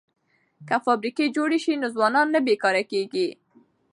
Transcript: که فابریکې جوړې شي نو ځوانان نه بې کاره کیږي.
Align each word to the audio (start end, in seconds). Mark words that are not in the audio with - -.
که 0.67 0.75
فابریکې 0.85 1.25
جوړې 1.35 1.57
شي 1.63 1.73
نو 1.81 1.87
ځوانان 1.95 2.27
نه 2.35 2.39
بې 2.45 2.55
کاره 2.63 2.83
کیږي. 2.91 3.27